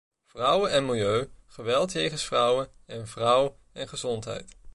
[0.25, 4.55] Vrouwen en milieu, geweld jegens vrouwen en vrouw en gezondheid.